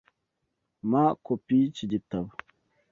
[0.89, 2.29] Mpa kopi yiki gitabo.